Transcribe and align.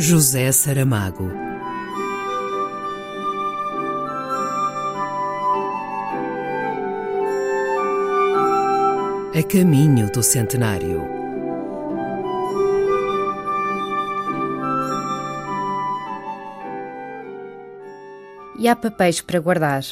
José 0.00 0.52
Saramago. 0.52 1.28
A 9.34 9.42
caminho 9.42 10.08
do 10.12 10.22
centenário. 10.22 11.02
E 18.56 18.68
há 18.68 18.76
papéis 18.76 19.20
para 19.20 19.40
guardar. 19.40 19.82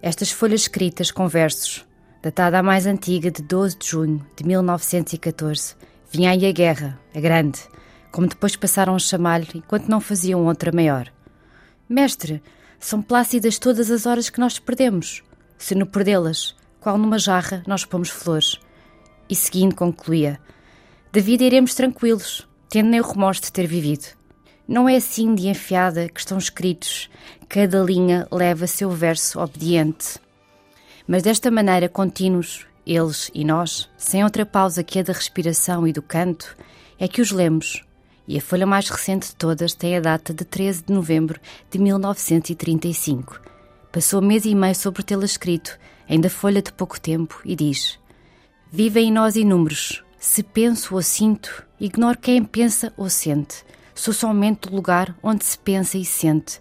Estas 0.00 0.30
folhas 0.30 0.60
escritas 0.60 1.10
com 1.10 1.26
versos, 1.26 1.84
datada 2.22 2.60
a 2.60 2.62
mais 2.62 2.86
antiga 2.86 3.32
de 3.32 3.42
12 3.42 3.78
de 3.78 3.88
junho 3.88 4.26
de 4.36 4.46
1914, 4.46 5.74
vinha 6.12 6.30
aí 6.30 6.46
a 6.46 6.52
guerra, 6.52 7.00
a 7.12 7.18
grande, 7.18 7.62
como 8.14 8.28
depois 8.28 8.54
passaram 8.54 8.94
a 8.94 8.98
chamar-lhe 9.00 9.48
enquanto 9.56 9.88
não 9.88 10.00
faziam 10.00 10.46
outra 10.46 10.70
maior. 10.70 11.12
Mestre, 11.88 12.40
são 12.78 13.02
plácidas 13.02 13.58
todas 13.58 13.90
as 13.90 14.06
horas 14.06 14.30
que 14.30 14.38
nós 14.38 14.56
perdemos. 14.56 15.24
Se 15.58 15.74
no 15.74 15.84
perdê-las, 15.84 16.54
qual 16.78 16.96
numa 16.96 17.18
jarra 17.18 17.64
nós 17.66 17.84
pomos 17.84 18.10
flores. 18.10 18.60
E 19.28 19.34
seguindo 19.34 19.74
concluía: 19.74 20.38
Da 21.12 21.20
vida 21.20 21.42
iremos 21.42 21.74
tranquilos, 21.74 22.46
tendo 22.68 22.90
nem 22.90 23.00
o 23.00 23.04
remorso 23.04 23.42
de 23.42 23.52
ter 23.52 23.66
vivido. 23.66 24.06
Não 24.68 24.88
é 24.88 24.94
assim 24.94 25.34
de 25.34 25.48
enfiada 25.48 26.08
que 26.08 26.20
estão 26.20 26.38
escritos, 26.38 27.10
cada 27.48 27.82
linha 27.82 28.28
leva 28.30 28.68
seu 28.68 28.92
verso 28.92 29.40
obediente. 29.40 30.20
Mas 31.04 31.24
desta 31.24 31.50
maneira 31.50 31.88
contínuos, 31.88 32.64
eles 32.86 33.28
e 33.34 33.44
nós, 33.44 33.90
sem 33.98 34.22
outra 34.22 34.46
pausa 34.46 34.84
que 34.84 35.00
a 35.00 35.02
da 35.02 35.12
respiração 35.12 35.84
e 35.84 35.92
do 35.92 36.00
canto, 36.00 36.56
é 36.96 37.08
que 37.08 37.20
os 37.20 37.32
lemos, 37.32 37.82
e 38.26 38.38
a 38.38 38.40
folha 38.40 38.66
mais 38.66 38.88
recente 38.88 39.28
de 39.28 39.36
todas 39.36 39.74
tem 39.74 39.96
a 39.96 40.00
data 40.00 40.32
de 40.32 40.44
13 40.44 40.84
de 40.84 40.92
novembro 40.92 41.40
de 41.70 41.78
1935. 41.78 43.40
Passou 43.92 44.20
mês 44.20 44.44
e 44.44 44.54
meio 44.54 44.74
sobre 44.74 45.02
tê-la 45.02 45.24
escrito, 45.24 45.78
ainda 46.08 46.30
folha 46.30 46.62
de 46.62 46.72
pouco 46.72 47.00
tempo, 47.00 47.40
e 47.44 47.54
diz: 47.54 47.98
Vivem 48.70 49.08
em 49.08 49.12
nós 49.12 49.36
inúmeros. 49.36 50.02
Se 50.18 50.42
penso 50.42 50.94
ou 50.94 51.02
sinto, 51.02 51.64
ignoro 51.78 52.18
quem 52.18 52.42
pensa 52.42 52.92
ou 52.96 53.10
sente. 53.10 53.62
Sou 53.94 54.12
somente 54.12 54.68
o 54.68 54.74
lugar 54.74 55.14
onde 55.22 55.44
se 55.44 55.58
pensa 55.58 55.98
e 55.98 56.04
sente. 56.04 56.60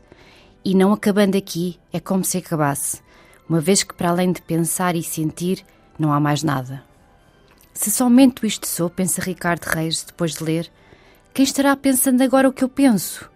E 0.65 0.75
não 0.75 0.93
acabando 0.93 1.37
aqui, 1.37 1.79
é 1.91 1.99
como 1.99 2.23
se 2.23 2.37
acabasse, 2.37 3.01
uma 3.49 3.59
vez 3.59 3.83
que 3.83 3.93
para 3.93 4.09
além 4.09 4.31
de 4.31 4.41
pensar 4.41 4.95
e 4.95 5.01
sentir, 5.01 5.65
não 5.97 6.13
há 6.13 6.19
mais 6.19 6.43
nada. 6.43 6.83
Se 7.73 7.89
somente 7.89 8.45
isto 8.45 8.67
sou, 8.67 8.89
pensa 8.89 9.21
Ricardo 9.21 9.63
Reis 9.63 10.03
depois 10.03 10.35
de 10.35 10.43
ler, 10.43 10.71
quem 11.33 11.43
estará 11.43 11.75
pensando 11.75 12.21
agora 12.21 12.47
o 12.47 12.53
que 12.53 12.63
eu 12.63 12.69
penso? 12.69 13.27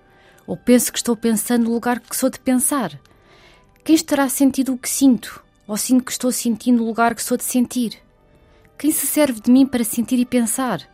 Ou 0.46 0.56
penso 0.56 0.92
que 0.92 1.00
estou 1.00 1.18
pensando 1.18 1.64
no 1.64 1.74
lugar 1.74 2.00
que 2.00 2.16
sou 2.16 2.30
de 2.30 2.40
pensar? 2.40 3.00
Quem 3.84 3.96
estará 3.96 4.30
sentindo 4.30 4.74
o 4.74 4.78
que 4.78 4.88
sinto? 4.88 5.44
Ou 5.68 5.76
sinto 5.76 6.06
que 6.06 6.12
estou 6.12 6.32
sentindo 6.32 6.84
o 6.84 6.86
lugar 6.86 7.16
que 7.16 7.24
sou 7.24 7.36
de 7.36 7.44
sentir? 7.44 7.98
Quem 8.78 8.92
se 8.92 9.08
serve 9.08 9.42
de 9.42 9.50
mim 9.50 9.66
para 9.66 9.84
sentir 9.84 10.20
e 10.20 10.26
pensar? 10.26 10.88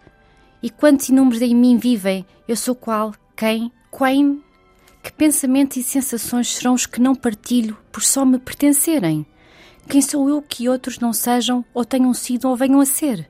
E 0.62 0.70
quantos 0.70 1.10
inúmeros 1.10 1.42
em 1.42 1.54
mim 1.54 1.78
vivem? 1.78 2.26
Eu 2.48 2.56
sou 2.56 2.74
qual? 2.74 3.14
Quem? 3.36 3.70
Quem? 3.92 4.42
Que 5.04 5.12
pensamentos 5.12 5.76
e 5.76 5.84
sensações 5.84 6.56
serão 6.56 6.74
os 6.74 6.86
que 6.86 7.02
não 7.02 7.14
partilho 7.14 7.78
por 7.92 8.02
só 8.02 8.24
me 8.24 8.40
pertencerem? 8.40 9.26
Quem 9.90 10.02
sou 10.02 10.30
eu 10.30 10.42
que 10.42 10.70
outros 10.70 11.00
não 11.00 11.12
sejam, 11.12 11.66
ou 11.74 11.84
tenham 11.84 12.14
sido, 12.14 12.48
ou 12.48 12.56
venham 12.56 12.80
a 12.80 12.86
ser? 12.86 13.30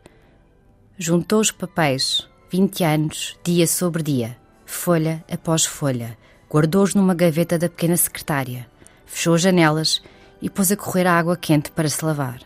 Juntou 0.95 1.39
os 1.39 1.49
papéis, 1.49 2.29
Vinte 2.55 2.83
anos, 2.83 3.35
dia 3.43 3.65
sobre 3.65 4.03
dia, 4.03 4.37
folha 4.63 5.25
após 5.27 5.65
folha, 5.65 6.15
guardou-os 6.47 6.93
numa 6.93 7.15
gaveta 7.15 7.57
da 7.57 7.67
pequena 7.67 7.97
secretária, 7.97 8.67
fechou 9.07 9.33
as 9.33 9.41
janelas 9.41 10.03
e 10.39 10.51
pôs 10.51 10.71
a 10.71 10.77
correr 10.77 11.07
a 11.07 11.17
água 11.17 11.35
quente 11.35 11.71
para 11.71 11.89
se 11.89 12.05
lavar. 12.05 12.41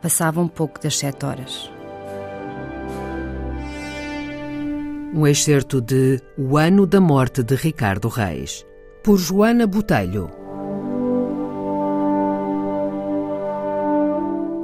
Passava 0.00 0.40
um 0.40 0.46
pouco 0.46 0.80
das 0.80 0.96
sete 0.96 1.26
horas. 1.26 1.68
Um 5.12 5.26
excerto 5.26 5.80
de 5.80 6.22
O 6.38 6.56
Ano 6.56 6.86
da 6.86 7.00
Morte 7.00 7.42
de 7.42 7.56
Ricardo 7.56 8.06
Reis, 8.06 8.64
por 9.02 9.18
Joana 9.18 9.66
Botelho. 9.66 10.30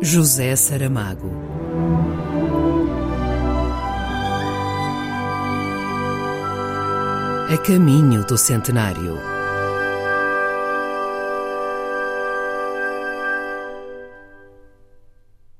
José 0.01 0.55
Saramago. 0.55 1.33
A 7.53 7.59
caminho 7.59 8.25
do 8.25 8.39
centenário. 8.39 9.30